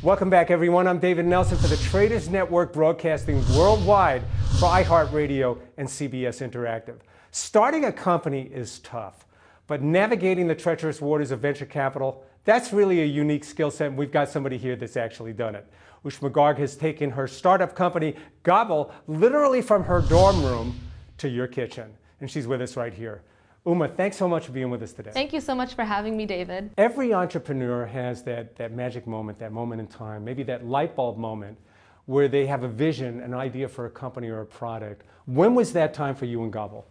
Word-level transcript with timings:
Welcome 0.00 0.30
back, 0.30 0.52
everyone. 0.52 0.86
I'm 0.86 1.00
David 1.00 1.26
Nelson 1.26 1.58
for 1.58 1.66
the 1.66 1.76
Traders 1.76 2.28
Network 2.28 2.72
broadcasting 2.72 3.42
worldwide 3.56 4.22
for 4.60 4.68
iHeartRadio 4.68 5.58
and 5.76 5.88
CBS 5.88 6.40
Interactive. 6.40 6.98
Starting 7.32 7.84
a 7.84 7.90
company 7.90 8.42
is 8.42 8.78
tough, 8.78 9.26
but 9.66 9.82
navigating 9.82 10.46
the 10.46 10.54
treacherous 10.54 11.00
waters 11.00 11.32
of 11.32 11.40
venture 11.40 11.66
capital, 11.66 12.24
that's 12.44 12.72
really 12.72 13.02
a 13.02 13.04
unique 13.04 13.42
skill 13.42 13.72
set, 13.72 13.88
and 13.88 13.98
we've 13.98 14.12
got 14.12 14.28
somebody 14.28 14.56
here 14.56 14.76
that's 14.76 14.96
actually 14.96 15.32
done 15.32 15.56
it. 15.56 15.66
Ushma 16.04 16.30
Garg 16.30 16.58
has 16.58 16.76
taken 16.76 17.10
her 17.10 17.26
startup 17.26 17.74
company, 17.74 18.14
Gobble, 18.44 18.92
literally 19.08 19.60
from 19.60 19.82
her 19.82 20.00
dorm 20.02 20.44
room 20.44 20.78
to 21.16 21.28
your 21.28 21.48
kitchen, 21.48 21.92
and 22.20 22.30
she's 22.30 22.46
with 22.46 22.62
us 22.62 22.76
right 22.76 22.94
here. 22.94 23.22
Ushma, 23.68 23.94
thanks 23.94 24.16
so 24.16 24.26
much 24.26 24.46
for 24.46 24.52
being 24.52 24.70
with 24.70 24.82
us 24.82 24.94
today. 24.94 25.10
Thank 25.12 25.34
you 25.34 25.42
so 25.42 25.54
much 25.54 25.74
for 25.74 25.84
having 25.84 26.16
me, 26.16 26.24
David. 26.24 26.70
Every 26.78 27.12
entrepreneur 27.12 27.84
has 27.84 28.22
that, 28.22 28.56
that 28.56 28.72
magic 28.72 29.06
moment, 29.06 29.38
that 29.40 29.52
moment 29.52 29.82
in 29.82 29.86
time, 29.86 30.24
maybe 30.24 30.42
that 30.44 30.64
light 30.64 30.96
bulb 30.96 31.18
moment 31.18 31.58
where 32.06 32.28
they 32.28 32.46
have 32.46 32.62
a 32.62 32.68
vision, 32.68 33.20
an 33.20 33.34
idea 33.34 33.68
for 33.68 33.84
a 33.84 33.90
company 33.90 34.28
or 34.30 34.40
a 34.40 34.46
product. 34.46 35.02
When 35.26 35.54
was 35.54 35.74
that 35.74 35.92
time 35.92 36.14
for 36.14 36.24
you 36.24 36.42
and 36.42 36.50
Gobble? 36.50 36.86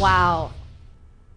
Wow. 0.00 0.52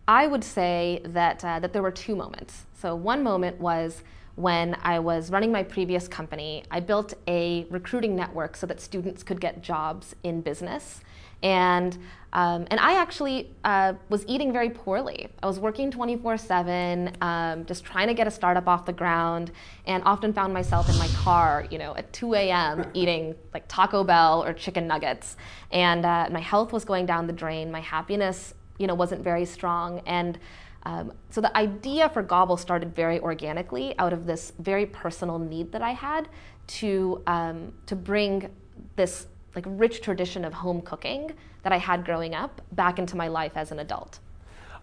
I 0.08 0.28
would 0.28 0.45
say 0.45 1.02
that, 1.03 1.44
uh, 1.44 1.59
that 1.59 1.73
there 1.73 1.81
were 1.81 1.92
two 1.92 2.16
moments. 2.16 2.66
So, 2.80 2.95
one 2.95 3.23
moment 3.23 3.59
was 3.59 4.03
when 4.36 4.76
I 4.82 5.00
was 5.00 5.30
running 5.30 5.52
my 5.52 5.64
previous 5.64 6.08
company. 6.08 6.64
I 6.72 6.80
built 6.80 7.14
a 7.28 7.66
recruiting 7.70 8.16
network 8.16 8.56
so 8.56 8.66
that 8.68 8.82
students 8.82 9.22
could 9.23 9.40
get 9.40 9.62
jobs 9.62 10.16
in 10.23 10.42
business. 10.42 11.02
And, 11.44 11.98
um, 12.32 12.66
and 12.72 12.80
I 12.80 12.94
actually 13.00 13.52
uh, 13.66 13.94
was 14.08 14.23
eating 14.28 14.54
very 14.54 14.70
poorly. 14.70 15.28
I 15.44 15.46
was 15.46 15.59
working 15.59 15.92
24 15.92 16.32
um, 16.32 16.38
7, 16.38 17.66
just 17.68 17.84
trying 17.84 18.08
to 18.08 18.14
get 18.14 18.28
a 18.28 18.32
startup 18.32 18.66
off 18.66 18.86
the 18.86 18.94
ground, 18.94 19.52
and 19.86 20.02
often 20.06 20.32
found 20.32 20.54
myself 20.54 20.90
in 20.90 20.98
my 20.98 21.09
car, 21.09 21.68
you 21.70 21.78
know, 21.78 21.95
at 21.98 22.12
2 22.14 22.34
a.m. 22.36 22.90
eating 22.94 23.36
like 23.54 23.66
Taco 23.67 24.06
Bell 24.06 24.42
or 24.44 24.54
chicken 24.54 24.88
nuggets. 24.88 25.36
And 25.70 26.06
uh, 26.06 26.30
my 26.31 26.39
health 26.39 26.72
was 26.72 26.86
going 26.86 27.06
down 27.06 27.28
the 27.28 27.34
drain. 27.34 27.70
My 27.70 27.81
happiness, 27.81 28.54
you 28.78 28.88
know, 28.88 28.95
wasn't 28.95 29.22
very 29.22 29.45
strong. 29.45 30.02
And 30.06 30.39
um, 30.84 31.14
so 31.30 31.42
the 31.42 31.56
idea 31.58 32.09
for 32.09 32.22
Gobble 32.22 32.58
started 32.58 32.94
very 32.94 33.20
organically 33.20 33.98
out 34.00 34.14
of 34.14 34.26
this 34.26 34.52
very 34.59 34.86
personal 34.86 35.39
need 35.39 35.72
that 35.72 35.81
I 35.81 35.92
had 35.92 36.28
to, 36.67 37.22
um, 37.26 37.73
to 37.86 37.95
bring 37.95 38.50
this 38.95 39.28
like 39.56 39.66
rich 39.67 40.02
tradition 40.02 40.44
of 40.44 40.54
home 40.54 40.81
cooking 40.81 41.31
that 41.64 41.72
I 41.72 41.78
had 41.78 42.06
growing 42.06 42.36
up 42.36 42.61
back 42.73 43.00
into 43.00 43.16
my 43.16 43.28
life 43.28 43.54
as 43.56 43.72
an 43.72 43.80
adult. 43.80 44.20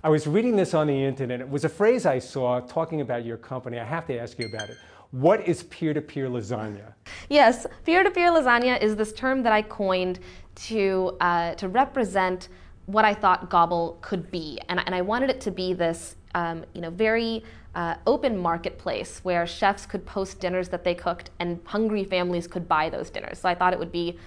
I 0.02 0.08
was 0.08 0.26
reading 0.26 0.56
this 0.56 0.72
on 0.72 0.86
the 0.86 1.04
internet. 1.04 1.40
It 1.40 1.48
was 1.48 1.64
a 1.64 1.68
phrase 1.68 2.06
I 2.06 2.18
saw 2.18 2.60
talking 2.60 3.02
about 3.02 3.24
your 3.24 3.36
company. 3.36 3.78
I 3.78 3.84
have 3.84 4.06
to 4.06 4.18
ask 4.18 4.38
you 4.38 4.46
about 4.46 4.70
it. 4.70 4.78
What 5.10 5.46
is 5.46 5.64
peer 5.64 5.92
to 5.92 6.00
peer 6.00 6.28
lasagna? 6.28 6.94
Yes, 7.28 7.66
peer 7.84 8.02
to 8.02 8.10
peer 8.10 8.30
lasagna 8.30 8.80
is 8.80 8.96
this 8.96 9.12
term 9.12 9.42
that 9.42 9.52
I 9.52 9.60
coined 9.60 10.20
to, 10.54 11.16
uh, 11.20 11.54
to 11.56 11.68
represent 11.68 12.48
what 12.92 13.04
I 13.04 13.14
thought 13.14 13.50
Gobble 13.50 13.98
could 14.00 14.30
be. 14.30 14.58
And, 14.68 14.80
and 14.84 14.94
I 14.94 15.02
wanted 15.02 15.30
it 15.30 15.40
to 15.42 15.50
be 15.50 15.74
this 15.74 16.16
um, 16.34 16.64
you 16.74 16.80
know, 16.80 16.90
very 16.90 17.44
uh, 17.74 17.94
open 18.06 18.36
marketplace 18.36 19.20
where 19.22 19.46
chefs 19.46 19.86
could 19.86 20.04
post 20.06 20.40
dinners 20.40 20.68
that 20.68 20.84
they 20.84 20.94
cooked 20.94 21.30
and 21.38 21.60
hungry 21.64 22.04
families 22.04 22.46
could 22.46 22.68
buy 22.68 22.88
those 22.88 23.10
dinners. 23.10 23.38
So 23.38 23.48
I 23.48 23.54
thought 23.54 23.72
it 23.72 23.78
would 23.78 23.92
be 23.92 24.18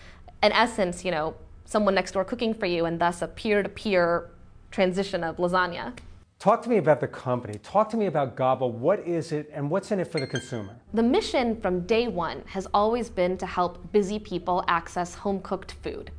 in 0.42 0.52
essence, 0.52 1.06
you 1.06 1.12
know, 1.12 1.36
someone 1.66 1.96
next 1.96 2.12
door 2.12 2.26
cooking 2.26 2.54
for 2.54 2.66
you 2.66 2.86
and 2.86 3.00
thus 3.00 3.22
a 3.22 3.28
peer-to-peer 3.28 4.30
transition 4.72 5.24
of 5.24 5.38
lasagna. 5.38 5.94
Talk 6.40 6.62
to 6.64 6.70
me 6.70 6.78
about 6.78 7.00
the 7.00 7.08
company. 7.08 7.58
Talk 7.60 7.90
to 7.92 7.98
me 7.98 8.08
about 8.08 8.36
Gobble. 8.36 8.70
What 8.70 9.00
is 9.08 9.32
it 9.32 9.50
and 9.54 9.70
what's 9.70 9.92
in 9.92 10.00
it 10.02 10.12
for 10.12 10.20
the 10.20 10.28
consumer? 10.28 10.76
The 10.94 11.04
mission 11.04 11.60
from 11.62 11.82
day 11.82 12.10
one 12.10 12.44
has 12.48 12.68
always 12.74 13.10
been 13.10 13.38
to 13.38 13.46
help 13.46 13.92
busy 13.94 14.20
people 14.20 14.64
access 14.68 15.16
home 15.16 15.42
cooked 15.42 15.72
food. 15.84 16.12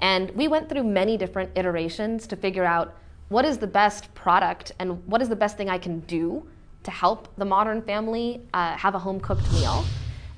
And 0.00 0.30
we 0.30 0.48
went 0.48 0.68
through 0.68 0.84
many 0.84 1.16
different 1.16 1.50
iterations 1.56 2.26
to 2.28 2.36
figure 2.36 2.64
out 2.64 2.96
what 3.28 3.44
is 3.44 3.58
the 3.58 3.66
best 3.66 4.14
product 4.14 4.72
and 4.78 5.04
what 5.06 5.20
is 5.20 5.28
the 5.28 5.36
best 5.36 5.56
thing 5.56 5.68
I 5.68 5.78
can 5.78 6.00
do 6.00 6.46
to 6.84 6.90
help 6.90 7.28
the 7.36 7.44
modern 7.44 7.82
family 7.82 8.42
uh, 8.54 8.76
have 8.76 8.94
a 8.94 8.98
home 8.98 9.20
cooked 9.20 9.50
meal. 9.52 9.84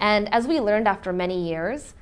And 0.01 0.33
as 0.33 0.47
we 0.47 0.61
learned 0.61 0.89
after 0.89 1.13
many 1.13 1.49
years, 1.49 1.95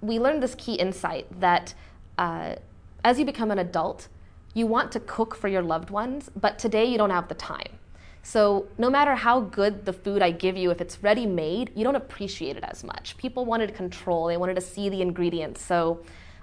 we 0.00 0.18
learned 0.18 0.42
this 0.42 0.54
key 0.56 0.74
insight 0.74 1.26
that 1.40 1.74
uh, 2.18 2.56
as 3.04 3.18
you 3.18 3.24
become 3.24 3.50
an 3.50 3.58
adult, 3.58 4.08
you 4.54 4.66
want 4.66 4.92
to 4.92 5.00
cook 5.00 5.34
for 5.34 5.48
your 5.48 5.62
loved 5.62 5.90
ones, 5.90 6.30
but 6.36 6.58
today 6.58 6.84
you 6.84 6.98
don't 6.98 7.10
have 7.10 7.28
the 7.28 7.34
time. 7.34 7.78
So, 8.22 8.66
no 8.76 8.90
matter 8.90 9.14
how 9.14 9.40
good 9.40 9.86
the 9.86 9.92
food 9.92 10.20
I 10.20 10.32
give 10.32 10.56
you, 10.56 10.70
if 10.70 10.80
it's 10.80 11.02
ready 11.02 11.24
made, 11.24 11.70
you 11.74 11.84
don't 11.84 11.94
appreciate 11.94 12.56
it 12.56 12.64
as 12.64 12.84
much. 12.84 13.16
People 13.16 13.46
wanted 13.46 13.74
control, 13.74 14.26
they 14.26 14.36
wanted 14.36 14.56
to 14.56 14.60
see 14.60 14.88
the 14.88 15.00
ingredients. 15.00 15.62
So, 15.62 16.00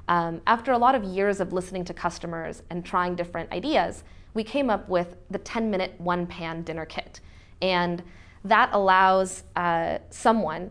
um, 0.08 0.42
after 0.46 0.72
a 0.72 0.78
lot 0.78 0.96
of 0.96 1.04
years 1.04 1.40
of 1.40 1.54
listening 1.54 1.86
to 1.86 1.94
customers 1.94 2.64
and 2.70 2.86
trying 2.86 3.16
different 3.16 3.52
ideas, 3.52 4.04
we 4.34 4.44
came 4.44 4.70
up 4.70 4.88
with 4.90 5.18
the 5.30 5.40
10 5.40 5.72
minute 5.72 5.96
one 5.98 6.28
pan 6.28 6.62
dinner 6.64 6.86
kit. 6.86 7.22
And 7.62 8.04
that 8.44 8.70
allows 8.74 9.44
uh, 9.56 9.98
someone 10.10 10.70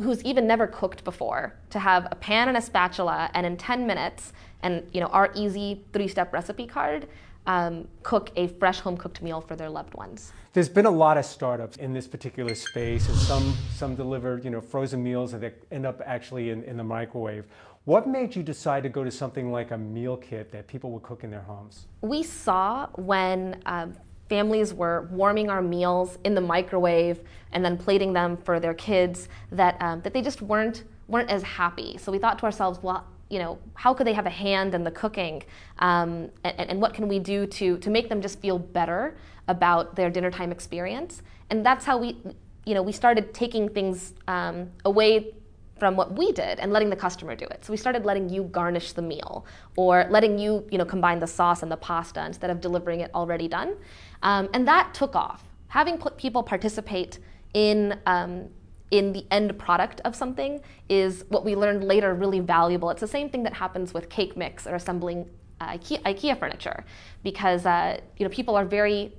who's 0.00 0.22
even 0.24 0.46
never 0.46 0.66
cooked 0.66 1.02
before 1.04 1.54
to 1.70 1.78
have 1.78 2.06
a 2.10 2.14
pan 2.14 2.48
and 2.48 2.56
a 2.56 2.60
spatula 2.60 3.30
and 3.34 3.44
in 3.44 3.56
10 3.56 3.86
minutes 3.86 4.32
and 4.62 4.88
you 4.92 5.00
know 5.00 5.08
our 5.08 5.30
easy 5.34 5.84
three-step 5.92 6.32
recipe 6.32 6.66
card 6.66 7.08
um, 7.46 7.88
cook 8.02 8.30
a 8.36 8.46
fresh 8.46 8.78
home 8.78 8.96
cooked 8.96 9.22
meal 9.22 9.40
for 9.40 9.56
their 9.56 9.68
loved 9.68 9.94
ones 9.94 10.32
there's 10.52 10.68
been 10.68 10.86
a 10.86 10.90
lot 10.90 11.16
of 11.16 11.24
startups 11.24 11.76
in 11.78 11.92
this 11.92 12.06
particular 12.06 12.54
space 12.54 13.08
and 13.08 13.16
some 13.16 13.54
some 13.74 13.96
deliver 13.96 14.38
you 14.38 14.50
know 14.50 14.60
frozen 14.60 15.02
meals 15.02 15.32
that 15.32 15.54
end 15.72 15.84
up 15.84 16.00
actually 16.06 16.50
in, 16.50 16.62
in 16.62 16.76
the 16.76 16.84
microwave 16.84 17.44
what 17.88 18.06
made 18.06 18.36
you 18.36 18.42
decide 18.42 18.82
to 18.82 18.90
go 18.90 19.02
to 19.02 19.10
something 19.10 19.50
like 19.50 19.70
a 19.70 19.78
meal 19.78 20.14
kit 20.14 20.52
that 20.52 20.66
people 20.66 20.90
would 20.90 21.02
cook 21.02 21.24
in 21.24 21.30
their 21.30 21.40
homes 21.40 21.86
we 22.02 22.22
saw 22.22 22.86
when 22.96 23.58
um, 23.64 23.94
families 24.28 24.74
were 24.74 25.08
warming 25.10 25.48
our 25.48 25.62
meals 25.62 26.18
in 26.24 26.34
the 26.34 26.40
microwave 26.40 27.20
and 27.52 27.64
then 27.64 27.78
plating 27.78 28.12
them 28.12 28.36
for 28.36 28.60
their 28.60 28.74
kids 28.74 29.30
that, 29.50 29.80
um, 29.80 30.02
that 30.02 30.12
they 30.12 30.20
just 30.20 30.42
weren't, 30.42 30.84
weren't 31.08 31.30
as 31.30 31.42
happy. 31.42 31.96
So 31.96 32.12
we 32.12 32.18
thought 32.18 32.38
to 32.40 32.44
ourselves, 32.44 32.78
well, 32.82 33.06
you 33.30 33.38
know, 33.38 33.58
how 33.74 33.94
could 33.94 34.06
they 34.06 34.12
have 34.12 34.26
a 34.26 34.30
hand 34.30 34.74
in 34.74 34.84
the 34.84 34.90
cooking? 34.90 35.42
Um, 35.78 36.30
and, 36.44 36.70
and, 36.70 36.80
what 36.80 36.94
can 36.94 37.08
we 37.08 37.18
do 37.18 37.46
to, 37.46 37.78
to 37.78 37.90
make 37.90 38.08
them 38.08 38.22
just 38.22 38.38
feel 38.40 38.58
better 38.58 39.16
about 39.48 39.96
their 39.96 40.10
dinner 40.10 40.30
time 40.30 40.50
experience? 40.52 41.22
And 41.50 41.64
that's 41.64 41.84
how 41.84 41.98
we, 41.98 42.18
you 42.64 42.74
know, 42.74 42.82
we 42.82 42.92
started 42.92 43.32
taking 43.34 43.68
things 43.68 44.14
um, 44.28 44.70
away 44.84 45.34
from 45.78 45.96
what 45.96 46.16
we 46.16 46.32
did 46.32 46.58
and 46.58 46.72
letting 46.72 46.90
the 46.90 46.96
customer 46.96 47.34
do 47.34 47.44
it. 47.46 47.64
So 47.64 47.72
we 47.72 47.76
started 47.76 48.04
letting 48.04 48.28
you 48.28 48.44
garnish 48.44 48.92
the 48.92 49.02
meal 49.02 49.46
or 49.76 50.06
letting 50.10 50.38
you, 50.38 50.66
you 50.70 50.78
know, 50.78 50.84
combine 50.84 51.20
the 51.20 51.26
sauce 51.26 51.62
and 51.62 51.70
the 51.70 51.76
pasta 51.76 52.24
instead 52.24 52.50
of 52.50 52.60
delivering 52.60 53.00
it 53.00 53.10
already 53.14 53.48
done. 53.48 53.76
Um, 54.22 54.48
and 54.54 54.66
that 54.66 54.94
took 54.94 55.14
off. 55.14 55.44
Having 55.68 55.98
people 56.16 56.42
participate 56.42 57.18
in 57.54 57.98
um, 58.06 58.48
in 58.90 59.12
the 59.12 59.26
end 59.30 59.58
product 59.58 60.00
of 60.04 60.16
something 60.16 60.60
is 60.88 61.24
what 61.28 61.44
we 61.44 61.54
learned 61.54 61.84
later 61.84 62.14
really 62.14 62.40
valuable. 62.40 62.88
It's 62.90 63.00
the 63.00 63.06
same 63.06 63.28
thing 63.28 63.42
that 63.42 63.52
happens 63.52 63.92
with 63.92 64.08
cake 64.08 64.36
mix 64.36 64.66
or 64.66 64.74
assembling 64.76 65.28
uh, 65.60 65.72
IKEA, 65.72 66.02
IKEA, 66.02 66.38
furniture, 66.38 66.84
because 67.22 67.66
uh, 67.66 68.00
you 68.16 68.24
know 68.24 68.30
people 68.30 68.56
are 68.56 68.64
very, 68.64 69.12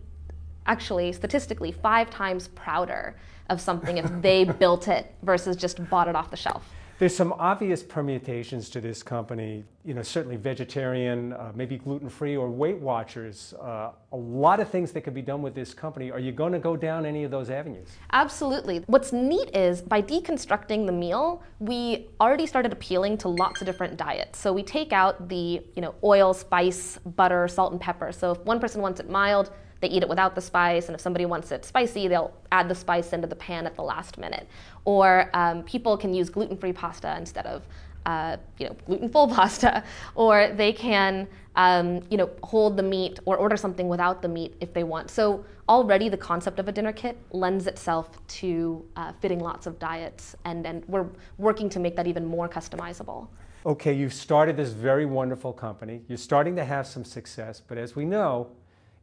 actually 0.65 1.11
statistically, 1.13 1.71
five 1.71 2.09
times 2.09 2.47
prouder 2.49 3.15
of 3.49 3.59
something 3.59 3.97
if 3.97 4.09
they 4.21 4.43
built 4.59 4.87
it 4.87 5.13
versus 5.23 5.55
just 5.55 5.87
bought 5.89 6.07
it 6.07 6.15
off 6.15 6.29
the 6.29 6.37
shelf. 6.37 6.73
There's 6.99 7.15
some 7.15 7.31
obvious 7.39 7.81
permutations 7.81 8.69
to 8.71 8.81
this 8.81 9.01
company, 9.01 9.63
you 9.85 9.93
know, 9.93 10.01
certainly 10.01 10.35
vegetarian, 10.35 11.31
uh, 11.31 11.53
maybe 11.55 11.77
gluten-free 11.77 12.35
or 12.35 12.49
Weight 12.49 12.75
Watchers. 12.75 13.53
Uh, 13.53 13.91
a 14.11 14.17
lot 14.17 14.59
of 14.59 14.69
things 14.69 14.91
that 14.91 15.01
could 15.05 15.13
be 15.13 15.21
done 15.21 15.41
with 15.41 15.55
this 15.55 15.73
company. 15.73 16.11
Are 16.11 16.19
you 16.19 16.33
going 16.33 16.51
to 16.51 16.59
go 16.59 16.75
down 16.75 17.05
any 17.05 17.23
of 17.23 17.31
those 17.31 17.49
avenues? 17.49 17.87
Absolutely. 18.11 18.83
What's 18.87 19.13
neat 19.13 19.55
is 19.55 19.81
by 19.81 20.01
deconstructing 20.01 20.85
the 20.85 20.91
meal, 20.91 21.41
we 21.59 22.09
already 22.19 22.45
started 22.45 22.73
appealing 22.73 23.17
to 23.19 23.29
lots 23.29 23.61
of 23.61 23.65
different 23.65 23.95
diets. 23.95 24.37
So 24.37 24.51
we 24.51 24.61
take 24.61 24.91
out 24.91 25.29
the, 25.29 25.63
you 25.77 25.81
know, 25.81 25.95
oil, 26.03 26.33
spice, 26.33 26.97
butter, 27.15 27.47
salt 27.47 27.71
and 27.71 27.79
pepper. 27.79 28.11
So 28.11 28.33
if 28.33 28.39
one 28.39 28.59
person 28.59 28.81
wants 28.81 28.99
it 28.99 29.09
mild, 29.09 29.51
they 29.81 29.87
eat 29.87 30.03
it 30.03 30.09
without 30.09 30.35
the 30.35 30.41
spice, 30.41 30.87
and 30.87 30.95
if 30.95 31.01
somebody 31.01 31.25
wants 31.25 31.51
it 31.51 31.65
spicy, 31.65 32.07
they'll 32.07 32.33
add 32.51 32.67
the 32.67 32.75
spice 32.75 33.13
into 33.13 33.27
the 33.27 33.35
pan 33.35 33.65
at 33.65 33.75
the 33.75 33.83
last 33.83 34.17
minute. 34.17 34.47
Or 34.85 35.29
um, 35.33 35.63
people 35.63 35.97
can 35.97 36.13
use 36.13 36.29
gluten-free 36.29 36.73
pasta 36.73 37.15
instead 37.17 37.45
of 37.45 37.63
uh, 38.05 38.37
you 38.57 38.67
know, 38.67 38.75
gluten-full 38.85 39.27
pasta, 39.35 39.83
or 40.15 40.49
they 40.55 40.73
can, 40.73 41.27
um, 41.55 42.01
you 42.09 42.17
know, 42.17 42.29
hold 42.43 42.77
the 42.77 42.83
meat 42.83 43.19
or 43.25 43.37
order 43.37 43.57
something 43.57 43.87
without 43.87 44.21
the 44.21 44.27
meat 44.27 44.55
if 44.61 44.73
they 44.73 44.83
want. 44.83 45.09
So 45.09 45.45
already 45.67 46.09
the 46.09 46.17
concept 46.17 46.59
of 46.59 46.67
a 46.67 46.71
dinner 46.71 46.93
kit 46.93 47.17
lends 47.31 47.67
itself 47.67 48.09
to 48.27 48.83
uh, 48.95 49.13
fitting 49.21 49.39
lots 49.39 49.67
of 49.67 49.77
diets, 49.79 50.35
and, 50.45 50.65
and 50.65 50.83
we're 50.87 51.07
working 51.37 51.69
to 51.69 51.79
make 51.79 51.95
that 51.95 52.07
even 52.07 52.25
more 52.25 52.49
customizable. 52.49 53.27
Okay, 53.65 53.93
you've 53.93 54.13
started 54.13 54.55
this 54.55 54.69
very 54.69 55.05
wonderful 55.05 55.51
company. 55.51 56.01
You're 56.07 56.17
starting 56.17 56.55
to 56.55 56.63
have 56.63 56.87
some 56.87 57.03
success, 57.03 57.61
but 57.65 57.77
as 57.77 57.95
we 57.95 58.05
know, 58.05 58.49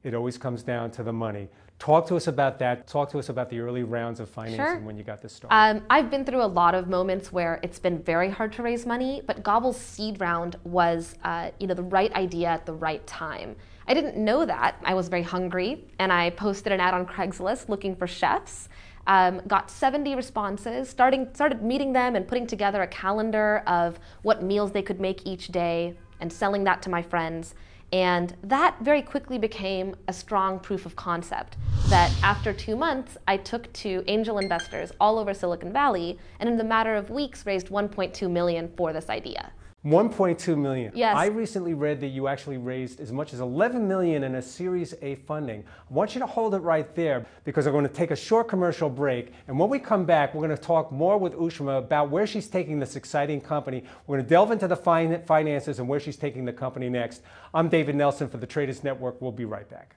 it 0.03 0.15
always 0.15 0.39
comes 0.39 0.63
down 0.63 0.91
to 0.93 1.03
the 1.03 1.13
money. 1.13 1.49
Talk 1.79 2.07
to 2.09 2.17
us 2.17 2.27
about 2.27 2.59
that. 2.61 2.87
Talk 2.87 3.11
to 3.11 3.19
us 3.19 3.29
about 3.29 3.51
the 3.51 3.61
early 3.61 3.83
rounds 3.83 4.19
of 4.19 4.31
financing 4.31 4.65
Sure. 4.65 4.79
when 4.79 4.97
you 4.97 5.05
got 5.05 5.21
this 5.21 5.35
started. 5.35 5.55
Um, 5.55 5.85
I've 5.91 6.11
been 6.11 6.25
through 6.25 6.43
a 6.43 6.47
lot 6.47 6.75
of 6.75 6.89
moments 6.89 7.33
where 7.33 7.61
it's 7.63 7.79
been 7.79 7.99
very 8.03 8.31
hard 8.31 8.53
to 8.55 8.63
raise 8.63 8.87
money, 8.87 9.21
but 9.27 9.43
Gobble's 9.43 9.79
seed 9.79 10.19
round 10.21 10.57
was, 10.65 11.17
uh, 11.23 11.51
you 11.61 11.67
know, 11.67 11.75
the 11.75 11.83
right 11.83 12.13
idea 12.15 12.49
at 12.49 12.65
the 12.65 12.73
right 12.73 13.07
time. 13.07 13.57
I 13.87 13.93
didn't 13.95 14.17
know 14.17 14.47
that. 14.47 14.77
I 14.85 14.95
was 14.95 15.09
very 15.09 15.23
hungry, 15.23 15.85
and 15.99 16.11
I 16.13 16.31
posted 16.31 16.73
an 16.73 16.81
ad 16.81 16.95
on 16.95 17.05
Craigslist 17.05 17.69
looking 17.69 17.95
for 17.95 18.07
chefs. 18.07 18.69
Um, 19.07 19.41
got 19.47 19.71
70 19.71 20.17
responses. 20.17 20.89
Starting 20.89 21.29
started 21.35 21.63
meeting 21.63 21.93
them 21.93 22.17
and 22.17 22.27
putting 22.27 22.47
together 22.47 22.83
a 22.83 22.89
calendar 22.89 23.63
of 23.67 24.01
what 24.23 24.43
meals 24.43 24.73
they 24.73 24.83
could 24.83 24.99
make 24.99 25.27
each 25.27 25.49
day, 25.49 25.95
and 26.21 26.33
selling 26.33 26.65
that 26.65 26.81
to 26.83 26.91
my 26.91 27.03
friends. 27.03 27.55
And 27.93 28.35
that 28.43 28.77
very 28.81 29.03
quickly 29.03 29.39
became 29.39 29.95
a 30.09 30.13
strong 30.13 30.59
proof 30.59 30.87
of 30.87 30.97
concept 30.97 31.57
that 31.89 32.13
after 32.23 32.53
two 32.53 32.77
months, 32.77 33.17
I 33.29 33.37
took 33.37 33.73
to 33.75 34.03
angel 34.07 34.39
investors 34.39 34.91
all 35.01 35.19
over 35.19 35.33
Silicon 35.33 35.73
Valley 35.73 36.19
and 36.41 36.49
in 36.49 36.57
the 36.57 36.65
matter 36.65 36.97
of 36.97 37.11
weeks 37.11 37.47
raised 37.47 37.69
1.2 37.69 38.29
million 38.31 38.73
for 38.77 38.93
this 38.93 39.09
idea. 39.09 39.53
1.2 39.87 40.59
million. 40.59 40.91
Yes. 40.97 41.15
I 41.17 41.27
recently 41.27 41.73
read 41.73 42.01
that 42.01 42.09
you 42.09 42.27
actually 42.27 42.57
raised 42.57 42.99
as 42.99 43.13
much 43.13 43.33
as 43.33 43.39
11 43.39 43.87
million 43.87 44.25
in 44.25 44.35
a 44.35 44.43
Series 44.43 44.95
A 45.01 45.15
funding. 45.15 45.63
I 45.89 45.95
want 45.95 46.17
you 46.17 46.19
to 46.21 46.27
hold 46.27 46.57
it 46.57 46.59
right 46.59 46.93
there 46.97 47.25
because 47.45 47.67
I'm 47.67 47.73
going 47.73 47.87
to 47.87 47.93
take 47.93 48.11
a 48.11 48.17
short 48.17 48.49
commercial 48.49 48.91
break. 48.91 49.33
And 49.47 49.57
when 49.57 49.69
we 49.69 49.79
come 49.79 50.05
back, 50.05 50.35
we're 50.35 50.45
going 50.45 50.57
to 50.57 50.63
talk 50.63 50.91
more 50.91 51.19
with 51.19 51.35
Ushma 51.35 51.79
about 51.79 52.11
where 52.11 52.27
she's 52.27 52.49
taking 52.49 52.81
this 52.81 52.97
exciting 52.97 53.41
company. 53.41 53.85
We're 54.09 54.17
going 54.17 54.27
to 54.27 54.29
delve 54.29 54.51
into 54.51 54.67
the 54.67 54.77
finances 54.77 55.79
and 55.79 55.89
where 55.89 56.01
she's 56.01 56.17
taking 56.17 56.45
the 56.45 56.53
company 56.53 56.89
next. 56.89 57.23
I'm 57.55 57.69
David 57.69 57.95
Nelson 57.95 58.29
for 58.29 58.39
the 58.39 58.47
Traders 58.47 58.83
Network. 58.83 59.23
We'll 59.23 59.31
be 59.31 59.45
right 59.45 59.71
back. 59.71 59.95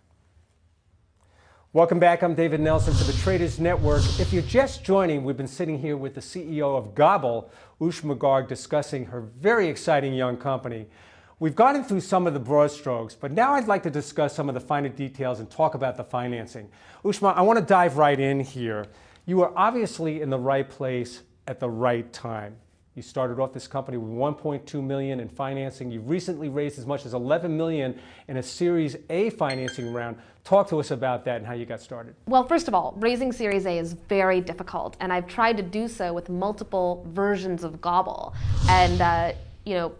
Welcome 1.71 1.99
back. 1.99 2.23
I'm 2.23 2.33
David 2.33 2.61
Nelson 2.61 2.95
for 2.95 3.03
the 3.03 3.13
Traders 3.13 3.59
Network. 3.59 4.01
If 4.19 4.33
you're 4.33 4.41
just 4.41 4.83
joining, 4.83 5.23
we've 5.23 5.37
been 5.37 5.47
sitting 5.47 5.77
here 5.77 5.97
with 5.97 6.15
the 6.15 6.19
CEO 6.19 6.75
of 6.75 6.95
Gobble, 6.95 7.51
Ushma 7.79 8.17
Garg, 8.17 8.47
discussing 8.47 9.05
her 9.05 9.21
very 9.21 9.67
exciting 9.67 10.15
young 10.15 10.35
company. 10.35 10.87
We've 11.37 11.55
gotten 11.55 11.83
through 11.83 12.01
some 12.01 12.25
of 12.25 12.33
the 12.33 12.39
broad 12.39 12.71
strokes, 12.71 13.13
but 13.13 13.31
now 13.31 13.53
I'd 13.53 13.67
like 13.67 13.83
to 13.83 13.91
discuss 13.91 14.33
some 14.33 14.49
of 14.49 14.55
the 14.55 14.59
finer 14.59 14.89
details 14.89 15.39
and 15.39 15.47
talk 15.47 15.75
about 15.75 15.95
the 15.95 16.03
financing. 16.03 16.71
Ushma, 17.05 17.35
I 17.35 17.43
want 17.43 17.59
to 17.59 17.65
dive 17.65 17.97
right 17.97 18.19
in 18.19 18.39
here. 18.39 18.87
You 19.27 19.43
are 19.43 19.53
obviously 19.55 20.23
in 20.23 20.31
the 20.31 20.39
right 20.39 20.67
place 20.67 21.21
at 21.47 21.59
the 21.59 21.69
right 21.69 22.11
time. 22.11 22.55
You 22.99 23.03
started 23.03 23.39
off 23.39 23.53
this 23.53 23.65
company 23.65 23.95
with 23.95 24.11
1.2 24.11 24.83
million 24.83 25.21
in 25.21 25.29
financing. 25.29 25.89
You've 25.89 26.09
recently 26.09 26.49
raised 26.49 26.77
as 26.77 26.85
much 26.85 27.05
as 27.05 27.13
11 27.13 27.55
million 27.55 27.97
in 28.27 28.35
a 28.35 28.43
Series 28.43 28.97
A 29.09 29.29
financing 29.29 29.93
round. 29.93 30.17
Talk 30.43 30.67
to 30.67 30.81
us 30.81 30.91
about 30.91 31.23
that 31.23 31.37
and 31.37 31.47
how 31.47 31.53
you 31.53 31.65
got 31.65 31.79
started. 31.79 32.13
Well, 32.27 32.45
first 32.45 32.67
of 32.67 32.73
all, 32.73 32.95
raising 32.97 33.31
Series 33.31 33.65
A 33.65 33.77
is 33.77 33.93
very 33.93 34.41
difficult, 34.41 34.97
and 34.99 35.13
I've 35.13 35.27
tried 35.27 35.55
to 35.55 35.63
do 35.63 35.87
so 35.87 36.11
with 36.11 36.27
multiple 36.27 37.07
versions 37.07 37.63
of 37.63 37.79
Gobble. 37.79 38.33
And, 38.67 38.99
uh, 38.99 39.31
you 39.63 39.75
know, 39.75 39.95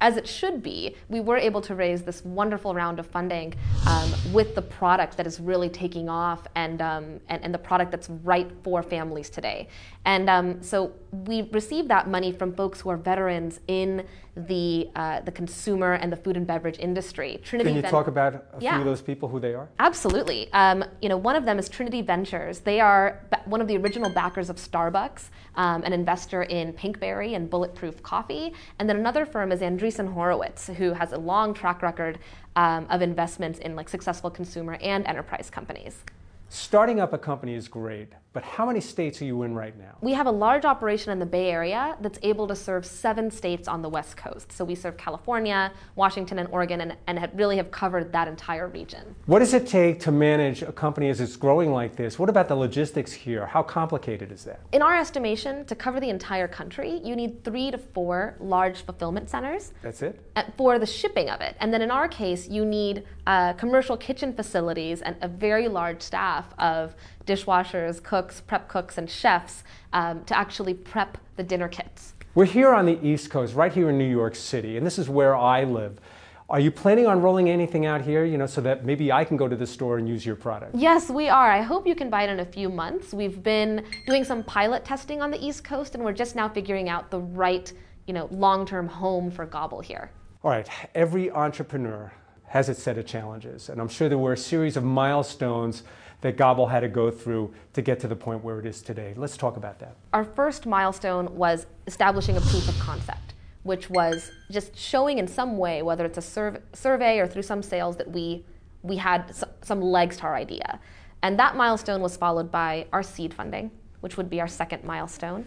as 0.00 0.16
it 0.16 0.26
should 0.26 0.62
be, 0.62 0.96
we 1.10 1.20
were 1.20 1.36
able 1.36 1.60
to 1.60 1.74
raise 1.74 2.00
this 2.00 2.24
wonderful 2.24 2.74
round 2.74 2.98
of 2.98 3.06
funding 3.06 3.52
um, 3.86 3.91
with 4.32 4.54
the 4.54 4.62
product 4.62 5.16
that 5.16 5.26
is 5.26 5.40
really 5.40 5.68
taking 5.68 6.08
off 6.08 6.46
and, 6.54 6.80
um, 6.80 7.20
and, 7.28 7.42
and, 7.44 7.54
the 7.54 7.58
product 7.58 7.90
that's 7.90 8.08
right 8.24 8.50
for 8.62 8.82
families 8.82 9.28
today. 9.30 9.68
And 10.04 10.28
um, 10.28 10.62
so 10.62 10.92
we 11.10 11.42
received 11.52 11.88
that 11.88 12.08
money 12.08 12.32
from 12.32 12.54
folks 12.54 12.80
who 12.80 12.90
are 12.90 12.96
veterans 12.96 13.60
in 13.68 14.06
the, 14.34 14.88
uh, 14.96 15.20
the 15.20 15.30
consumer 15.30 15.92
and 15.94 16.10
the 16.10 16.16
food 16.16 16.36
and 16.36 16.46
beverage 16.46 16.78
industry. 16.78 17.38
Trinity 17.44 17.70
Can 17.70 17.76
you 17.76 17.82
Ven- 17.82 17.90
talk 17.90 18.06
about 18.06 18.34
a 18.34 18.42
yeah. 18.60 18.72
few 18.72 18.80
of 18.80 18.86
those 18.86 19.02
people, 19.02 19.28
who 19.28 19.38
they 19.38 19.54
are? 19.54 19.68
Absolutely. 19.78 20.50
Um, 20.52 20.84
you 21.02 21.08
know, 21.08 21.18
one 21.18 21.36
of 21.36 21.44
them 21.44 21.58
is 21.58 21.68
Trinity 21.68 22.00
Ventures. 22.00 22.60
They 22.60 22.80
are 22.80 23.20
one 23.44 23.60
of 23.60 23.68
the 23.68 23.76
original 23.76 24.10
backers 24.10 24.48
of 24.48 24.56
Starbucks, 24.56 25.28
um, 25.56 25.82
an 25.84 25.92
investor 25.92 26.44
in 26.44 26.72
Pinkberry 26.72 27.36
and 27.36 27.50
Bulletproof 27.50 28.02
Coffee. 28.02 28.54
And 28.78 28.88
then 28.88 28.96
another 28.96 29.26
firm 29.26 29.52
is 29.52 29.60
Andreessen 29.60 30.12
Horowitz, 30.12 30.68
who 30.68 30.94
has 30.94 31.12
a 31.12 31.18
long 31.18 31.52
track 31.52 31.82
record 31.82 32.18
um, 32.56 32.86
of 32.90 33.02
investments 33.02 33.58
in 33.58 33.76
like 33.76 33.88
successful 33.88 34.30
consumer 34.30 34.78
and 34.80 35.06
enterprise 35.06 35.50
companies. 35.50 36.04
Starting 36.48 37.00
up 37.00 37.12
a 37.12 37.18
company 37.18 37.54
is 37.54 37.66
great, 37.66 38.12
but 38.32 38.42
how 38.42 38.64
many 38.64 38.80
states 38.80 39.20
are 39.20 39.26
you 39.26 39.42
in 39.42 39.54
right 39.54 39.78
now? 39.78 39.96
We 40.00 40.12
have 40.14 40.26
a 40.26 40.30
large 40.30 40.64
operation 40.64 41.12
in 41.12 41.18
the 41.18 41.26
Bay 41.26 41.50
Area 41.50 41.96
that's 42.00 42.18
able 42.22 42.48
to 42.48 42.56
serve 42.56 42.86
seven 42.86 43.30
states 43.30 43.68
on 43.68 43.82
the 43.82 43.88
West 43.88 44.16
Coast. 44.16 44.50
So 44.52 44.64
we 44.64 44.74
serve 44.74 44.96
California, 44.96 45.70
Washington, 45.96 46.38
and 46.38 46.48
Oregon, 46.50 46.80
and, 46.80 46.96
and 47.06 47.28
really 47.34 47.58
have 47.58 47.70
covered 47.70 48.10
that 48.12 48.28
entire 48.28 48.68
region. 48.68 49.14
What 49.26 49.40
does 49.40 49.52
it 49.52 49.66
take 49.66 50.00
to 50.00 50.12
manage 50.12 50.62
a 50.62 50.72
company 50.72 51.10
as 51.10 51.20
it's 51.20 51.36
growing 51.36 51.72
like 51.72 51.94
this? 51.94 52.18
What 52.18 52.30
about 52.30 52.48
the 52.48 52.56
logistics 52.56 53.12
here? 53.12 53.46
How 53.46 53.62
complicated 53.62 54.32
is 54.32 54.44
that? 54.44 54.60
In 54.72 54.80
our 54.80 54.96
estimation, 54.96 55.66
to 55.66 55.74
cover 55.74 56.00
the 56.00 56.08
entire 56.08 56.48
country, 56.48 57.00
you 57.04 57.14
need 57.14 57.44
three 57.44 57.70
to 57.70 57.78
four 57.78 58.36
large 58.40 58.82
fulfillment 58.82 59.28
centers. 59.28 59.72
That's 59.82 60.02
it? 60.02 60.18
For 60.56 60.78
the 60.78 60.86
shipping 60.86 61.28
of 61.28 61.42
it. 61.42 61.56
And 61.60 61.72
then 61.72 61.82
in 61.82 61.90
our 61.90 62.08
case, 62.08 62.48
you 62.48 62.64
need 62.64 63.04
uh, 63.26 63.52
commercial 63.54 63.96
kitchen 63.96 64.32
facilities 64.32 65.02
and 65.02 65.16
a 65.20 65.28
very 65.28 65.68
large 65.68 66.00
staff 66.00 66.46
of 66.58 66.94
dishwashers, 67.26 68.02
cooks, 68.02 68.40
prep 68.40 68.68
cooks, 68.68 68.98
and 68.98 69.08
chefs 69.08 69.64
um, 69.92 70.24
to 70.24 70.36
actually 70.36 70.74
prep 70.74 71.18
the 71.36 71.42
dinner 71.42 71.68
kits. 71.68 72.14
We're 72.34 72.46
here 72.46 72.72
on 72.72 72.86
the 72.86 72.98
East 73.06 73.30
Coast, 73.30 73.54
right 73.54 73.72
here 73.72 73.90
in 73.90 73.98
New 73.98 74.08
York 74.08 74.34
City, 74.34 74.76
and 74.76 74.86
this 74.86 74.98
is 74.98 75.08
where 75.08 75.36
I 75.36 75.64
live. 75.64 76.00
Are 76.48 76.60
you 76.60 76.70
planning 76.70 77.06
on 77.06 77.22
rolling 77.22 77.48
anything 77.48 77.86
out 77.86 78.02
here, 78.02 78.24
you 78.24 78.36
know, 78.36 78.46
so 78.46 78.60
that 78.60 78.84
maybe 78.84 79.10
I 79.10 79.24
can 79.24 79.36
go 79.36 79.48
to 79.48 79.56
the 79.56 79.66
store 79.66 79.98
and 79.98 80.08
use 80.08 80.26
your 80.26 80.36
product? 80.36 80.74
Yes, 80.74 81.08
we 81.08 81.28
are. 81.28 81.50
I 81.50 81.62
hope 81.62 81.86
you 81.86 81.94
can 81.94 82.10
buy 82.10 82.24
it 82.24 82.30
in 82.30 82.40
a 82.40 82.44
few 82.44 82.68
months. 82.68 83.14
We've 83.14 83.42
been 83.42 83.84
doing 84.06 84.24
some 84.24 84.42
pilot 84.44 84.84
testing 84.84 85.22
on 85.22 85.30
the 85.30 85.42
East 85.42 85.64
Coast, 85.64 85.94
and 85.94 86.04
we're 86.04 86.12
just 86.12 86.36
now 86.36 86.48
figuring 86.48 86.88
out 86.88 87.10
the 87.10 87.20
right, 87.20 87.72
you 88.06 88.12
know, 88.12 88.28
long-term 88.30 88.88
home 88.88 89.30
for 89.30 89.46
Gobble 89.46 89.80
here. 89.80 90.10
All 90.42 90.50
right. 90.50 90.68
Every 90.94 91.30
entrepreneur 91.30 92.12
has 92.46 92.68
its 92.68 92.82
set 92.82 92.98
of 92.98 93.06
challenges, 93.06 93.70
and 93.70 93.80
I'm 93.80 93.88
sure 93.88 94.10
there 94.10 94.18
were 94.18 94.34
a 94.34 94.38
series 94.38 94.76
of 94.76 94.84
milestones 94.84 95.84
that 96.22 96.36
Gobble 96.36 96.68
had 96.68 96.80
to 96.80 96.88
go 96.88 97.10
through 97.10 97.52
to 97.74 97.82
get 97.82 98.00
to 98.00 98.08
the 98.08 98.16
point 98.16 98.42
where 98.42 98.58
it 98.58 98.66
is 98.66 98.80
today. 98.80 99.12
Let's 99.16 99.36
talk 99.36 99.56
about 99.56 99.78
that. 99.80 99.96
Our 100.12 100.24
first 100.24 100.66
milestone 100.66 101.36
was 101.36 101.66
establishing 101.86 102.36
a 102.36 102.40
proof 102.40 102.68
of 102.68 102.78
concept, 102.78 103.34
which 103.64 103.90
was 103.90 104.30
just 104.50 104.76
showing 104.76 105.18
in 105.18 105.26
some 105.28 105.58
way, 105.58 105.82
whether 105.82 106.04
it's 106.04 106.18
a 106.18 106.22
survey, 106.22 106.60
survey 106.72 107.18
or 107.18 107.26
through 107.26 107.42
some 107.42 107.62
sales, 107.62 107.96
that 107.96 108.10
we, 108.10 108.44
we 108.82 108.96
had 108.96 109.34
some 109.62 109.80
legs 109.80 110.16
to 110.18 110.22
our 110.22 110.36
idea. 110.36 110.80
And 111.22 111.38
that 111.38 111.56
milestone 111.56 112.00
was 112.00 112.16
followed 112.16 112.50
by 112.50 112.86
our 112.92 113.02
seed 113.02 113.34
funding, 113.34 113.70
which 114.00 114.16
would 114.16 114.30
be 114.30 114.40
our 114.40 114.48
second 114.48 114.84
milestone. 114.84 115.46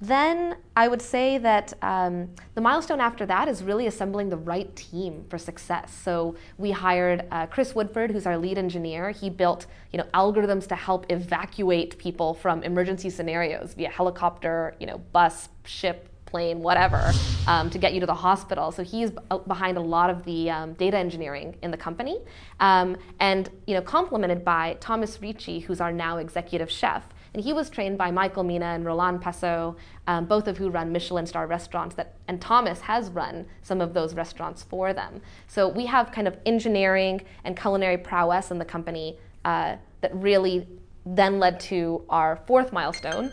Then 0.00 0.56
I 0.76 0.88
would 0.88 1.00
say 1.00 1.38
that 1.38 1.72
um, 1.80 2.28
the 2.54 2.60
milestone 2.60 3.00
after 3.00 3.24
that 3.26 3.48
is 3.48 3.62
really 3.62 3.86
assembling 3.86 4.28
the 4.28 4.36
right 4.36 4.74
team 4.76 5.24
for 5.30 5.38
success. 5.38 5.94
So 6.02 6.36
we 6.58 6.70
hired 6.70 7.24
uh, 7.30 7.46
Chris 7.46 7.74
Woodford, 7.74 8.10
who's 8.10 8.26
our 8.26 8.36
lead 8.36 8.58
engineer. 8.58 9.10
He 9.10 9.30
built 9.30 9.66
you 9.92 9.98
know, 9.98 10.04
algorithms 10.12 10.66
to 10.68 10.74
help 10.76 11.06
evacuate 11.10 11.96
people 11.98 12.34
from 12.34 12.62
emergency 12.62 13.08
scenarios 13.08 13.72
via 13.72 13.88
helicopter, 13.88 14.74
you 14.78 14.86
know, 14.86 14.98
bus, 15.12 15.48
ship, 15.64 16.10
plane, 16.26 16.60
whatever, 16.60 17.12
um, 17.46 17.70
to 17.70 17.78
get 17.78 17.94
you 17.94 18.00
to 18.00 18.06
the 18.06 18.14
hospital. 18.14 18.70
So 18.72 18.82
he's 18.82 19.10
behind 19.46 19.78
a 19.78 19.80
lot 19.80 20.10
of 20.10 20.24
the 20.24 20.50
um, 20.50 20.74
data 20.74 20.98
engineering 20.98 21.56
in 21.62 21.70
the 21.70 21.76
company, 21.76 22.18
um, 22.60 22.96
and 23.20 23.48
you 23.66 23.74
know, 23.74 23.80
complemented 23.80 24.44
by 24.44 24.76
Thomas 24.80 25.22
Ricci, 25.22 25.60
who's 25.60 25.80
our 25.80 25.92
now 25.92 26.18
executive 26.18 26.70
chef. 26.70 27.04
And 27.36 27.44
he 27.44 27.52
was 27.52 27.68
trained 27.68 27.98
by 27.98 28.10
Michael 28.10 28.44
Mina 28.44 28.64
and 28.64 28.82
Roland 28.82 29.20
Passot, 29.20 29.76
um, 30.06 30.24
both 30.24 30.48
of 30.48 30.56
who 30.56 30.70
run 30.70 30.90
Michelin 30.90 31.26
star 31.26 31.46
restaurants. 31.46 31.94
That, 31.94 32.14
and 32.28 32.40
Thomas 32.40 32.80
has 32.80 33.10
run 33.10 33.44
some 33.62 33.82
of 33.82 33.92
those 33.92 34.14
restaurants 34.14 34.62
for 34.62 34.94
them. 34.94 35.20
So 35.46 35.68
we 35.68 35.84
have 35.84 36.10
kind 36.12 36.26
of 36.26 36.38
engineering 36.46 37.20
and 37.44 37.54
culinary 37.54 37.98
prowess 37.98 38.50
in 38.50 38.58
the 38.58 38.64
company 38.64 39.18
uh, 39.44 39.76
that 40.00 40.16
really 40.16 40.66
then 41.04 41.38
led 41.38 41.60
to 41.60 42.06
our 42.08 42.40
fourth 42.46 42.72
milestone 42.72 43.30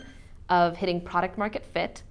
of 0.50 0.76
hitting 0.76 1.00
product 1.00 1.38
market 1.38 1.64
fit 1.64 2.02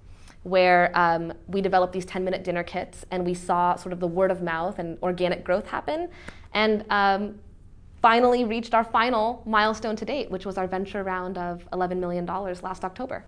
where 0.42 0.90
um, 0.98 1.32
we 1.46 1.60
developed 1.60 1.92
these 1.92 2.04
10 2.04 2.24
minute 2.24 2.42
dinner 2.42 2.64
kits 2.64 3.06
and 3.12 3.24
we 3.24 3.34
saw 3.34 3.76
sort 3.76 3.92
of 3.92 4.00
the 4.00 4.08
word 4.08 4.32
of 4.32 4.42
mouth 4.42 4.80
and 4.80 4.98
organic 5.00 5.44
growth 5.44 5.68
happen. 5.68 6.08
And 6.54 6.84
um, 6.90 7.38
finally 8.04 8.44
reached 8.44 8.74
our 8.74 8.84
final 8.84 9.42
milestone 9.46 9.96
to 9.96 10.04
date, 10.04 10.30
which 10.30 10.44
was 10.44 10.58
our 10.58 10.66
venture 10.66 11.02
round 11.02 11.38
of 11.38 11.66
$11 11.70 11.96
million 11.96 12.26
last 12.26 12.84
October. 12.84 13.24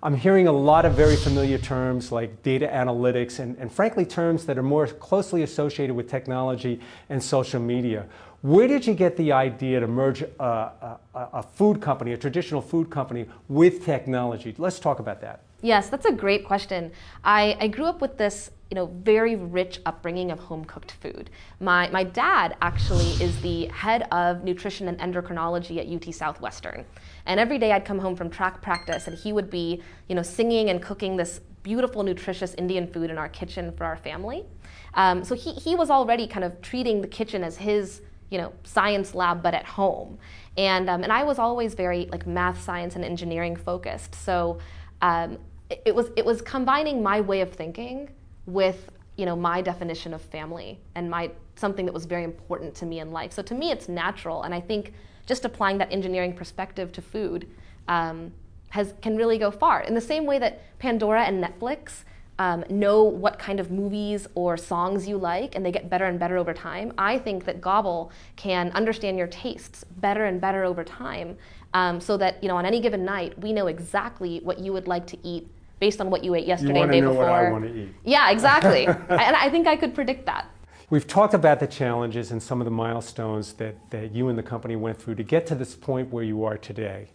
I'm 0.00 0.14
hearing 0.14 0.46
a 0.46 0.52
lot 0.52 0.84
of 0.84 0.94
very 0.94 1.16
familiar 1.16 1.58
terms 1.58 2.12
like 2.12 2.40
data 2.44 2.68
analytics 2.68 3.40
and, 3.40 3.58
and 3.58 3.72
frankly, 3.72 4.04
terms 4.04 4.46
that 4.46 4.56
are 4.56 4.62
more 4.62 4.86
closely 4.86 5.42
associated 5.42 5.96
with 5.96 6.08
technology 6.08 6.78
and 7.08 7.20
social 7.20 7.60
media. 7.60 8.06
Where 8.42 8.68
did 8.68 8.86
you 8.86 8.94
get 8.94 9.16
the 9.16 9.32
idea 9.32 9.80
to 9.80 9.88
merge 9.88 10.22
a, 10.22 10.28
a, 10.38 10.98
a 11.14 11.42
food 11.42 11.80
company, 11.80 12.12
a 12.12 12.16
traditional 12.16 12.62
food 12.62 12.90
company, 12.90 13.26
with 13.48 13.84
technology? 13.84 14.54
Let's 14.56 14.78
talk 14.78 15.00
about 15.00 15.20
that. 15.22 15.40
Yes, 15.62 15.88
that's 15.88 16.06
a 16.06 16.12
great 16.12 16.44
question. 16.44 16.92
I, 17.24 17.56
I 17.60 17.68
grew 17.68 17.86
up 17.86 18.00
with 18.00 18.18
this 18.18 18.50
you 18.72 18.74
know, 18.74 18.86
very 18.86 19.36
rich 19.36 19.80
upbringing 19.84 20.30
of 20.30 20.38
home 20.38 20.64
cooked 20.64 20.92
food. 20.92 21.28
My, 21.60 21.90
my 21.90 22.04
dad 22.04 22.56
actually 22.62 23.10
is 23.22 23.38
the 23.42 23.66
head 23.66 24.08
of 24.10 24.44
nutrition 24.44 24.88
and 24.88 24.98
endocrinology 24.98 25.76
at 25.76 25.86
UT 25.86 26.14
Southwestern. 26.14 26.86
And 27.26 27.38
every 27.38 27.58
day 27.58 27.72
I'd 27.72 27.84
come 27.84 27.98
home 27.98 28.16
from 28.16 28.30
track 28.30 28.62
practice 28.62 29.08
and 29.08 29.18
he 29.18 29.30
would 29.30 29.50
be, 29.50 29.82
you 30.08 30.14
know, 30.14 30.22
singing 30.22 30.70
and 30.70 30.80
cooking 30.80 31.18
this 31.18 31.40
beautiful, 31.62 32.02
nutritious 32.02 32.54
Indian 32.54 32.86
food 32.86 33.10
in 33.10 33.18
our 33.18 33.28
kitchen 33.28 33.72
for 33.72 33.84
our 33.84 33.98
family. 33.98 34.46
Um, 34.94 35.22
so 35.22 35.34
he, 35.34 35.52
he 35.52 35.74
was 35.74 35.90
already 35.90 36.26
kind 36.26 36.42
of 36.42 36.62
treating 36.62 37.02
the 37.02 37.08
kitchen 37.08 37.44
as 37.44 37.58
his, 37.58 38.00
you 38.30 38.38
know, 38.38 38.54
science 38.64 39.14
lab, 39.14 39.42
but 39.42 39.52
at 39.52 39.66
home. 39.66 40.16
And, 40.56 40.88
um, 40.88 41.02
and 41.02 41.12
I 41.12 41.24
was 41.24 41.38
always 41.38 41.74
very 41.74 42.06
like 42.10 42.26
math, 42.26 42.62
science, 42.62 42.96
and 42.96 43.04
engineering 43.04 43.54
focused. 43.54 44.14
So 44.14 44.60
um, 45.02 45.36
it, 45.84 45.94
was, 45.94 46.10
it 46.16 46.24
was 46.24 46.42
combining 46.42 47.02
my 47.02 47.20
way 47.20 47.40
of 47.40 47.52
thinking 47.52 48.08
with 48.46 48.90
you 49.16 49.26
know 49.26 49.36
my 49.36 49.60
definition 49.60 50.14
of 50.14 50.22
family 50.22 50.80
and 50.94 51.10
my 51.10 51.30
something 51.54 51.84
that 51.84 51.92
was 51.92 52.06
very 52.06 52.24
important 52.24 52.74
to 52.76 52.86
me 52.86 53.00
in 53.00 53.12
life. 53.12 53.32
So 53.32 53.42
to 53.42 53.54
me, 53.54 53.70
it's 53.70 53.88
natural, 53.88 54.42
and 54.42 54.54
I 54.54 54.60
think 54.60 54.92
just 55.26 55.44
applying 55.44 55.78
that 55.78 55.92
engineering 55.92 56.34
perspective 56.34 56.92
to 56.92 57.02
food 57.02 57.48
um, 57.88 58.32
has 58.70 58.94
can 59.02 59.16
really 59.16 59.38
go 59.38 59.50
far. 59.50 59.82
In 59.82 59.94
the 59.94 60.00
same 60.00 60.24
way 60.24 60.38
that 60.38 60.78
Pandora 60.78 61.24
and 61.24 61.42
Netflix 61.44 62.04
um, 62.38 62.64
know 62.70 63.04
what 63.04 63.38
kind 63.38 63.60
of 63.60 63.70
movies 63.70 64.26
or 64.34 64.56
songs 64.56 65.06
you 65.06 65.18
like, 65.18 65.54
and 65.54 65.64
they 65.64 65.70
get 65.70 65.90
better 65.90 66.06
and 66.06 66.18
better 66.18 66.38
over 66.38 66.54
time. 66.54 66.92
I 66.96 67.18
think 67.18 67.44
that 67.44 67.60
Gobble 67.60 68.10
can 68.36 68.70
understand 68.70 69.18
your 69.18 69.26
tastes 69.26 69.84
better 69.84 70.24
and 70.24 70.40
better 70.40 70.64
over 70.64 70.82
time, 70.82 71.36
um, 71.74 72.00
so 72.00 72.16
that 72.16 72.42
you 72.42 72.48
know 72.48 72.56
on 72.56 72.64
any 72.64 72.80
given 72.80 73.04
night 73.04 73.38
we 73.38 73.52
know 73.52 73.66
exactly 73.66 74.40
what 74.42 74.58
you 74.58 74.72
would 74.72 74.88
like 74.88 75.06
to 75.08 75.18
eat 75.22 75.48
based 75.82 76.00
on 76.00 76.10
what 76.10 76.22
you 76.22 76.32
ate 76.36 76.46
yesterday 76.46 76.76
you 76.76 76.82
and 76.84 76.92
day 76.92 77.00
know 77.00 77.08
before. 77.08 77.24
What 77.24 77.34
I 77.34 77.50
want 77.50 77.64
to 77.64 77.74
eat. 77.76 77.88
Yeah, 78.04 78.30
exactly. 78.30 78.86
and 78.86 79.36
I 79.44 79.50
think 79.50 79.66
I 79.66 79.74
could 79.74 79.96
predict 79.96 80.26
that. 80.26 80.48
We've 80.90 81.08
talked 81.08 81.34
about 81.34 81.58
the 81.58 81.66
challenges 81.66 82.30
and 82.30 82.40
some 82.40 82.60
of 82.60 82.66
the 82.66 82.70
milestones 82.70 83.54
that, 83.54 83.74
that 83.90 84.12
you 84.14 84.28
and 84.28 84.38
the 84.38 84.44
company 84.44 84.76
went 84.76 85.02
through 85.02 85.16
to 85.16 85.24
get 85.24 85.44
to 85.48 85.56
this 85.56 85.74
point 85.74 86.12
where 86.12 86.22
you 86.22 86.44
are 86.44 86.56
today. 86.56 87.08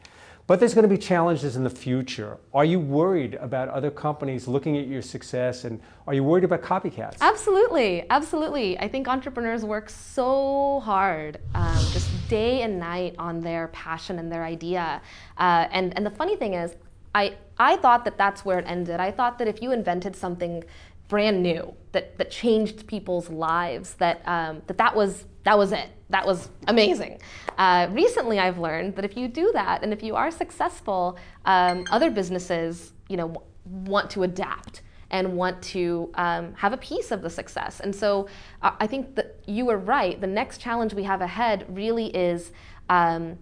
But 0.48 0.60
there's 0.60 0.74
going 0.74 0.84
to 0.84 0.94
be 0.94 0.98
challenges 0.98 1.56
in 1.56 1.64
the 1.64 1.70
future. 1.70 2.40
Are 2.54 2.66
you 2.66 2.80
worried 2.80 3.36
about 3.36 3.70
other 3.70 3.90
companies 3.90 4.50
looking 4.50 4.78
at 4.78 4.88
your 4.88 5.02
success 5.02 5.64
and 5.64 5.80
are 6.06 6.14
you 6.14 6.26
worried 6.26 6.44
about 6.44 6.62
copycats? 6.62 7.18
Absolutely, 7.22 8.06
absolutely. 8.10 8.78
I 8.80 8.90
think 8.90 9.08
entrepreneurs 9.08 9.64
work 9.64 9.90
so 9.90 10.82
hard, 10.82 11.40
um, 11.56 11.78
just 11.94 12.10
day 12.28 12.64
and 12.64 12.80
night 12.80 13.16
on 13.18 13.40
their 13.40 13.70
passion 13.70 14.20
and 14.20 14.30
their 14.30 14.44
idea. 14.44 15.02
Uh, 15.38 15.68
and, 15.72 15.96
and 15.96 16.06
the 16.06 16.12
funny 16.12 16.36
thing 16.36 16.54
is, 16.54 16.76
I, 17.18 17.36
I 17.58 17.78
thought 17.78 18.06
that 18.06 18.18
that's 18.18 18.46
where 18.46 18.60
it 18.60 18.66
ended. 18.68 19.00
I 19.00 19.12
thought 19.12 19.40
that 19.40 19.48
if 19.48 19.62
you 19.62 19.72
invented 19.72 20.16
something 20.16 20.64
brand 21.08 21.42
new 21.42 21.74
that, 21.94 22.18
that 22.18 22.30
changed 22.30 22.86
people's 22.86 23.30
lives, 23.30 23.96
that, 23.96 24.22
um, 24.28 24.62
that 24.68 24.78
that 24.78 24.96
was 24.96 25.26
that 25.44 25.58
was 25.58 25.72
it. 25.72 25.90
That 26.10 26.26
was 26.28 26.50
amazing. 26.68 27.22
Uh, 27.58 27.88
recently, 27.92 28.38
I've 28.38 28.60
learned 28.60 28.98
that 28.98 29.06
if 29.06 29.16
you 29.16 29.30
do 29.30 29.50
that 29.54 29.82
and 29.82 29.94
if 29.94 30.04
you 30.04 30.14
are 30.14 30.30
successful, 30.30 31.18
um, 31.46 31.86
other 31.90 32.12
businesses, 32.12 32.92
you 33.08 33.16
know, 33.16 33.30
w- 33.30 33.48
want 33.94 34.10
to 34.12 34.24
adapt 34.24 34.82
and 35.10 35.38
want 35.38 35.62
to 35.62 36.12
um, 36.16 36.54
have 36.56 36.74
a 36.74 36.78
piece 36.78 37.12
of 37.12 37.22
the 37.22 37.30
success. 37.30 37.80
And 37.80 37.96
so, 37.96 38.28
uh, 38.62 38.72
I 38.78 38.88
think 38.88 39.16
that 39.16 39.38
you 39.48 39.66
were 39.66 39.78
right. 39.78 40.20
The 40.20 40.28
next 40.28 40.60
challenge 40.60 40.94
we 40.94 41.04
have 41.04 41.22
ahead 41.22 41.66
really 41.70 42.08
is 42.08 42.52
um, 42.90 43.38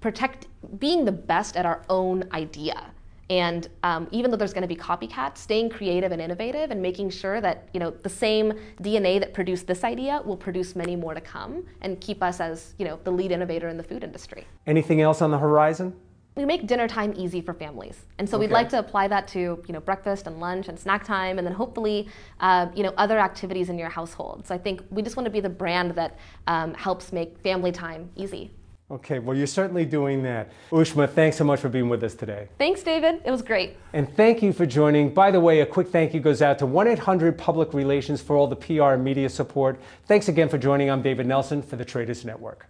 protect 0.00 0.46
being 0.78 1.04
the 1.04 1.12
best 1.12 1.54
at 1.54 1.66
our 1.66 1.82
own 1.90 2.24
idea. 2.32 2.92
And 3.30 3.68
um, 3.82 4.08
even 4.10 4.30
though 4.30 4.36
there's 4.36 4.52
going 4.52 4.62
to 4.62 4.68
be 4.68 4.76
copycats, 4.76 5.38
staying 5.38 5.70
creative 5.70 6.12
and 6.12 6.20
innovative 6.20 6.70
and 6.70 6.82
making 6.82 7.10
sure 7.10 7.40
that 7.40 7.68
you 7.72 7.80
know 7.80 7.90
the 7.90 8.08
same 8.08 8.52
DNA 8.82 9.20
that 9.20 9.32
produced 9.32 9.66
this 9.66 9.84
idea 9.84 10.20
will 10.24 10.36
produce 10.36 10.74
many 10.76 10.96
more 10.96 11.14
to 11.14 11.20
come 11.20 11.64
and 11.80 12.00
keep 12.00 12.22
us 12.22 12.40
as 12.40 12.74
you 12.78 12.84
know 12.84 12.98
the 13.04 13.10
lead 13.10 13.30
innovator 13.32 13.68
in 13.68 13.76
the 13.76 13.82
food 13.82 14.04
industry. 14.04 14.46
Anything 14.66 15.00
else 15.00 15.22
on 15.22 15.30
the 15.30 15.38
horizon? 15.38 15.94
We 16.34 16.46
make 16.46 16.66
dinner 16.66 16.88
time 16.88 17.12
easy 17.14 17.42
for 17.42 17.52
families, 17.52 18.06
and 18.18 18.26
so 18.28 18.36
Okay. 18.38 18.46
we'd 18.46 18.52
like 18.52 18.70
to 18.70 18.78
apply 18.78 19.06
that 19.08 19.28
to 19.28 19.38
you 19.38 19.72
know 19.72 19.80
breakfast 19.80 20.26
and 20.26 20.40
lunch 20.40 20.68
and 20.68 20.78
snack 20.78 21.04
time, 21.04 21.36
and 21.38 21.46
then 21.46 21.54
hopefully 21.54 22.08
uh, 22.40 22.68
you 22.74 22.82
know 22.82 22.92
other 22.96 23.18
activities 23.18 23.68
in 23.68 23.78
your 23.78 23.90
household. 23.90 24.46
So 24.46 24.54
I 24.54 24.58
think 24.58 24.82
we 24.90 25.02
just 25.02 25.16
want 25.16 25.26
to 25.26 25.30
be 25.30 25.40
the 25.40 25.50
brand 25.50 25.90
that 25.92 26.18
um, 26.46 26.72
helps 26.74 27.12
make 27.12 27.38
family 27.38 27.70
time 27.70 28.10
easy. 28.16 28.50
Okay, 28.90 29.18
well, 29.20 29.34
you're 29.34 29.46
certainly 29.46 29.86
doing 29.86 30.22
that. 30.24 30.52
Ushma, 30.70 31.08
thanks 31.08 31.38
so 31.38 31.44
much 31.44 31.60
for 31.60 31.70
being 31.70 31.88
with 31.88 32.04
us 32.04 32.14
today. 32.14 32.48
Thanks, 32.58 32.82
David. 32.82 33.22
It 33.24 33.30
was 33.30 33.40
great. 33.40 33.76
And 33.94 34.14
thank 34.16 34.42
you 34.42 34.52
for 34.52 34.66
joining. 34.66 35.14
By 35.14 35.30
the 35.30 35.40
way, 35.40 35.60
a 35.60 35.66
quick 35.66 35.88
thank 35.88 36.12
you 36.12 36.20
goes 36.20 36.42
out 36.42 36.58
to 36.58 36.66
1 36.66 36.88
800 36.88 37.38
Public 37.38 37.72
Relations 37.72 38.20
for 38.20 38.36
all 38.36 38.46
the 38.46 38.56
PR 38.56 38.92
and 38.94 39.02
media 39.02 39.30
support. 39.30 39.80
Thanks 40.06 40.28
again 40.28 40.50
for 40.50 40.58
joining. 40.58 40.90
I'm 40.90 41.00
David 41.00 41.26
Nelson 41.26 41.62
for 41.62 41.76
the 41.76 41.86
Traders 41.86 42.24
Network. 42.24 42.66